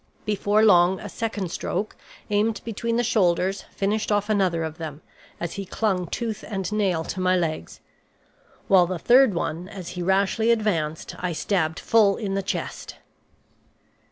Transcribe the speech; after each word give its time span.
Before 0.25 0.63
long 0.63 0.99
a 0.99 1.07
second 1.07 1.51
stroke, 1.51 1.95
aimed 2.31 2.61
between 2.65 2.95
the 2.95 3.03
shoulders, 3.03 3.65
finished 3.69 4.11
off 4.11 4.31
another 4.31 4.63
of 4.63 4.79
them, 4.79 5.03
as 5.39 5.53
he 5.53 5.63
clung 5.67 6.07
tooth 6.07 6.43
and 6.47 6.71
nail 6.71 7.03
to 7.03 7.19
my 7.19 7.35
legs; 7.37 7.81
while 8.67 8.87
the 8.87 8.97
third 8.97 9.35
one, 9.35 9.69
as 9.69 9.89
he 9.89 10.01
rashly 10.01 10.49
advanced, 10.49 11.13
I 11.19 11.33
stabbed 11.33 11.79
full 11.79 12.17
in 12.17 12.33
the 12.33 12.41
chest. 12.41 12.95